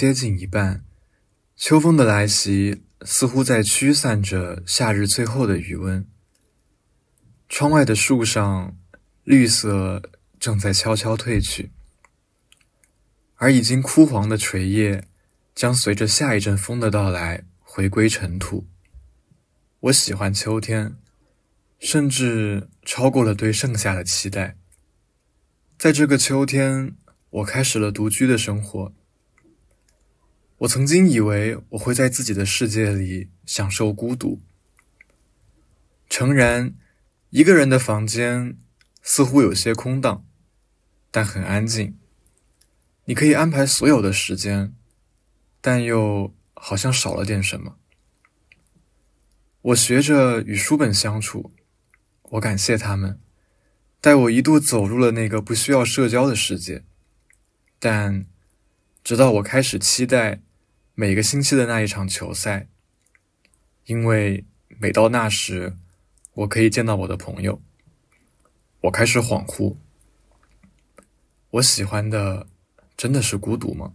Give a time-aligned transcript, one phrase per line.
[0.00, 0.82] 接近一半，
[1.56, 6.08] 秋风的来袭似乎在驱散着夏日最后的余温。
[7.50, 8.74] 窗外的树上，
[9.24, 10.02] 绿色
[10.38, 11.70] 正在悄悄褪去，
[13.34, 15.06] 而已经枯黄的垂叶
[15.54, 18.66] 将随着下一阵风的到来回归尘土。
[19.80, 20.96] 我喜欢秋天，
[21.78, 24.56] 甚至超过了对盛夏的期待。
[25.76, 26.96] 在这个秋天，
[27.28, 28.94] 我开始了独居的生活。
[30.60, 34.42] 我曾经以为我会在自己的世界里享受孤独。
[36.10, 36.74] 诚然，
[37.30, 38.58] 一个人的房间
[39.00, 40.26] 似乎有些空荡，
[41.10, 41.96] 但很安静。
[43.06, 44.74] 你可以安排所有的时间，
[45.62, 47.78] 但又好像少了点什么。
[49.62, 51.54] 我学着与书本相处，
[52.32, 53.18] 我感谢他们，
[54.02, 56.84] 带我一度走入了那个不需要社交的世界。
[57.78, 58.26] 但，
[59.02, 60.42] 直到我开始期待。
[60.94, 62.68] 每个星期的那一场球赛，
[63.86, 64.44] 因为
[64.78, 65.76] 每到那时，
[66.34, 67.60] 我可以见到我的朋友。
[68.82, 69.76] 我开始恍惚，
[71.50, 72.46] 我喜欢的
[72.96, 73.92] 真的是孤独吗？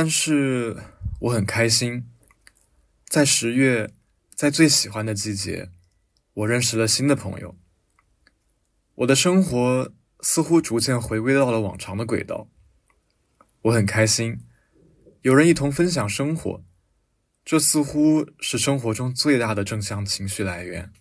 [0.00, 0.76] 但是
[1.22, 2.08] 我很开心，
[3.08, 3.90] 在十月，
[4.32, 5.72] 在最喜欢的季节，
[6.34, 7.56] 我认识了新的朋友。
[8.94, 12.48] 我的生活似乎逐渐回归到了往常的轨道。
[13.62, 14.38] 我很开心，
[15.22, 16.62] 有人一同分享生活，
[17.44, 20.92] 这似乎是生活中最大的正向情绪来源，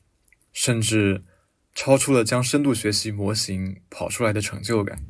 [0.51, 1.23] 甚至
[1.75, 5.03] 超出了将深度学习模型跑出来的成就感。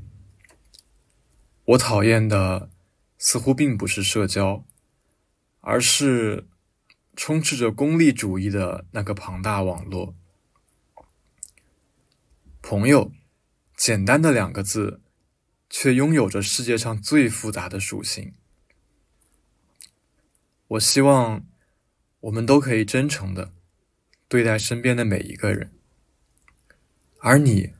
[1.63, 2.69] 我讨厌的
[3.17, 4.65] 似乎并不是社交，
[5.61, 6.47] 而是
[7.15, 10.15] 充斥着功利主义的那个庞大网络。
[12.61, 13.11] 朋友，
[13.75, 15.01] 简单的两个字，
[15.69, 18.33] 却拥有着世界上最复杂的属性。
[20.67, 21.47] 我希望
[22.19, 23.53] 我们都可以真诚的
[24.27, 25.71] 对待身边的每一个人，
[27.19, 27.73] 而你，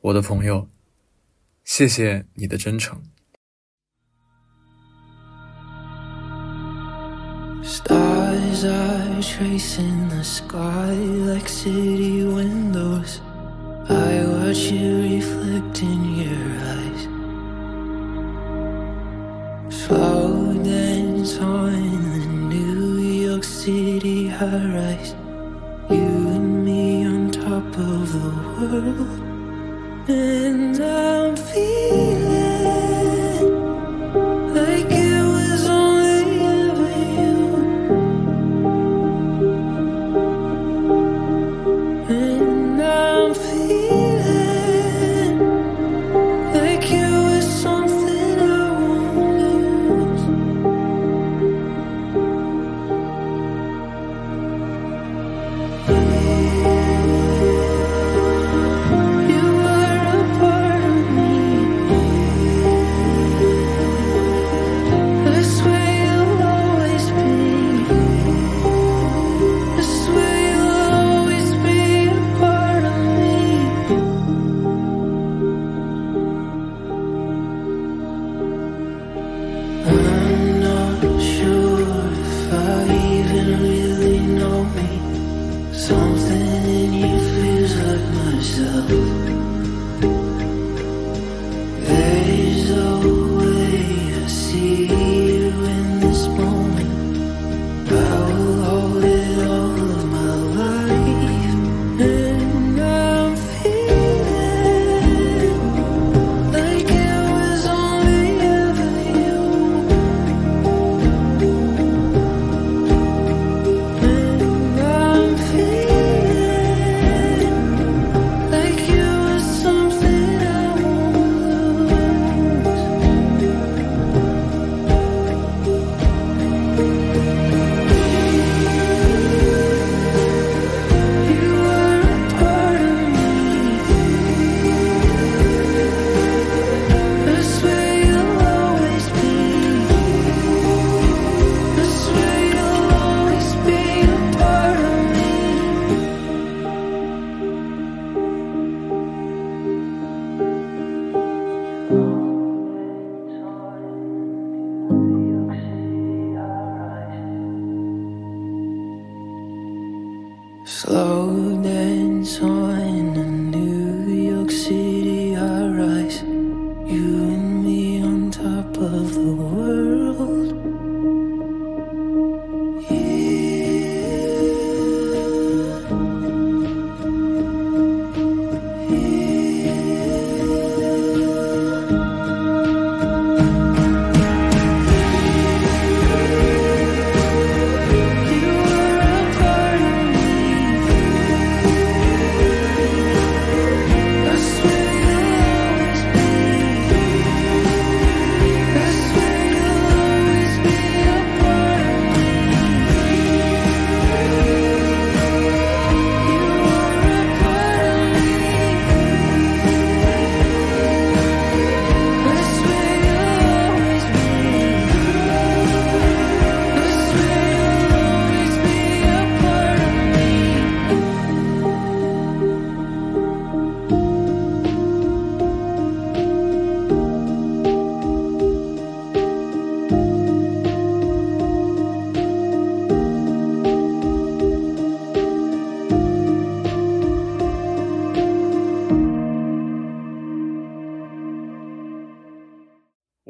[0.00, 0.68] 我的朋友，
[1.62, 3.02] 谢谢你的真诚。
[7.64, 13.22] Stars are tracing the sky like city windows.
[13.88, 17.04] I watch you reflect in your eyes.
[19.74, 21.72] Slow dance on
[22.12, 25.14] the New York City high rise.
[25.88, 26.04] You
[26.36, 28.28] and me on top of the
[28.60, 29.20] world.
[30.10, 32.13] And I'm feeling.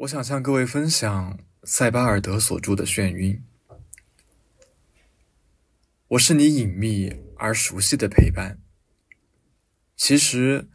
[0.05, 3.41] 我想向各位分享塞巴尔德所著的《眩晕》。
[6.09, 8.59] 我是你隐秘而熟悉的陪伴。
[9.97, 10.69] 其实，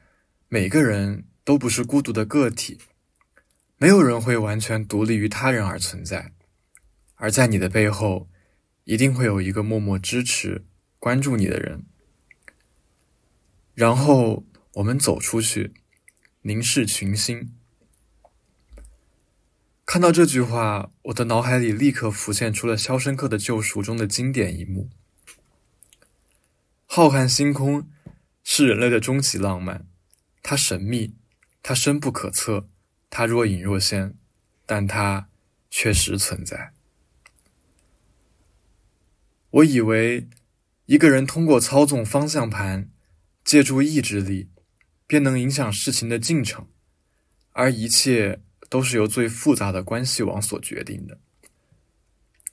[0.49, 2.81] 每个人都不是孤独的个体，
[3.77, 6.33] 没有人会完全独立于他人而存在。
[7.15, 8.29] 而在你的背后，
[8.83, 10.65] 一定会有一个默默支持、
[10.99, 11.85] 关注你的人。
[13.75, 14.45] 然后
[14.75, 15.73] 我们走出去，
[16.43, 17.55] 凝视群星。
[19.91, 24.89] 看到这句话，我的脑海里立刻浮现出了《肖申克的救赎》中的经典一幕：
[26.87, 27.91] 浩瀚星空
[28.45, 29.89] 是人类的终极浪漫，
[30.45, 31.17] 它神秘，
[31.61, 32.69] 它深不可测，
[33.11, 34.15] 它若隐若现，
[34.65, 35.29] 但它
[35.69, 36.73] 确实存在。
[39.51, 40.29] 我以为
[40.87, 42.89] 一个人通过操纵方向盘，
[43.45, 44.51] 借助意志力，
[45.09, 46.69] 便能影响事情的进程，
[47.51, 48.43] 而一切。
[48.71, 51.19] 都是由最复杂的关系网所决定的。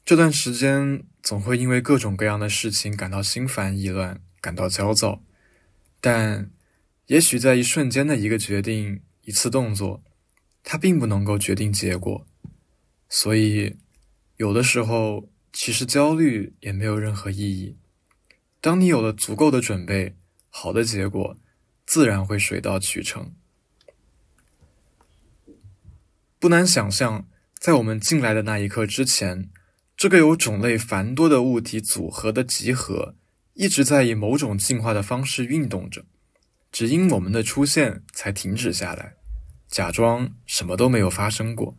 [0.03, 5.21] 这段时间总会因为各种各样的事情感到心烦意乱，感到焦躁。
[6.01, 6.49] 但
[7.05, 10.03] 也许在一瞬间的一个决定、一次动作，
[10.63, 12.25] 它并不能够决定结果。
[13.09, 13.77] 所以，
[14.37, 17.77] 有的时候其实焦虑也没有任何意义。
[18.59, 20.15] 当你有了足够的准备，
[20.49, 21.37] 好的结果
[21.85, 23.33] 自然会水到渠成。
[26.47, 27.27] 不难想象，
[27.59, 29.49] 在我们进来的那一刻之前，
[29.97, 33.15] 这个有种类繁多的物体组合的集合，
[33.55, 36.05] 一直在以某种进化的方式运动着，
[36.71, 39.15] 只因我们的出现才停止下来，
[39.67, 41.77] 假装什么都没有发生过。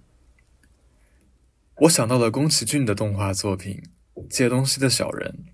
[1.76, 3.82] 我想到了宫崎骏的动画作品
[4.28, 5.46] 《借东西的小人》，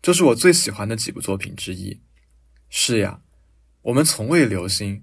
[0.00, 2.00] 这是我最喜欢的几部作品之一。
[2.68, 3.20] 是呀，
[3.80, 5.02] 我们从未留心，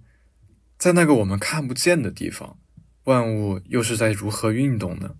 [0.77, 2.57] 在那个我们看不见的地方。
[3.09, 5.15] 万物又是在如何运动呢？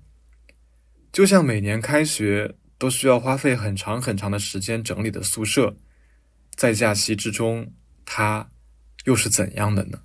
[1.12, 5.76] 就像每年开学都需要花费很长很长的时间整理的宿舍，
[6.56, 7.74] 在假期之中，
[8.06, 8.52] 它
[9.06, 10.04] 又是怎样的呢？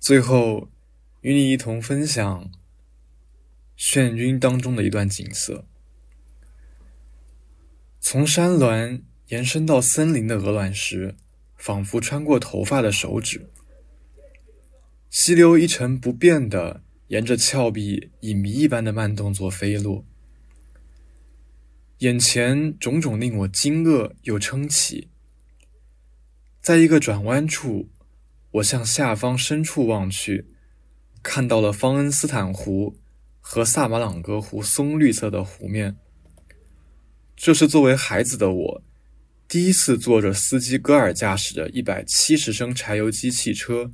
[0.00, 0.68] 最后，
[1.20, 2.50] 与你一同分享
[3.78, 5.64] 眩晕当中的一段景色：
[8.00, 11.14] 从山峦延伸到森林的鹅卵石，
[11.56, 13.52] 仿佛穿过头发的手指。
[15.10, 20.04] 溪流一成不变的沿着峭壁以谜一般的慢动作飞落，
[21.98, 25.08] 眼前种种令我惊愕又称奇。
[26.60, 27.88] 在一个转弯处，
[28.52, 30.46] 我向下方深处望去，
[31.24, 32.96] 看到了方恩斯坦湖
[33.40, 35.96] 和萨马朗格湖松绿色的湖面。
[37.34, 38.82] 这是作为孩子的我，
[39.48, 43.90] 第一次坐着司机戈尔驾驶的一百七十升柴油机汽车。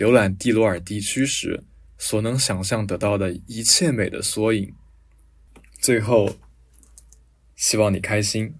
[0.00, 1.62] 浏览蒂罗尔地区时
[1.98, 4.74] 所能想象得到的一切美的缩影。
[5.78, 6.36] 最后，
[7.54, 8.54] 希望你开心。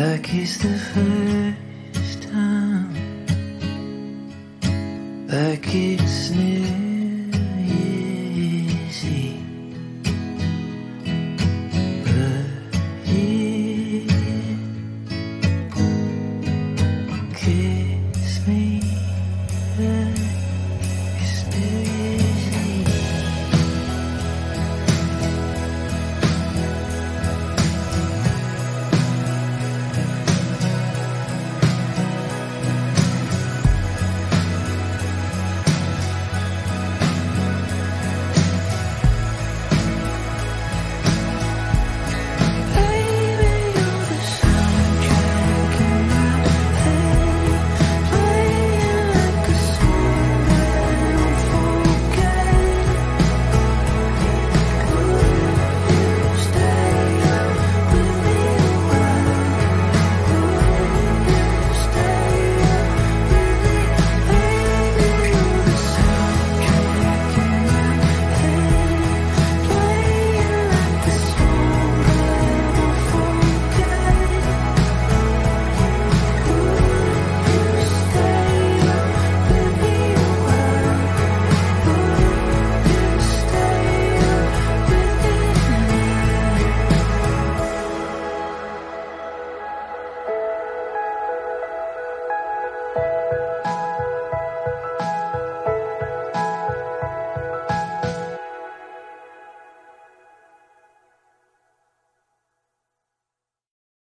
[0.00, 2.94] Like it's the first time,
[5.28, 6.89] like it's new.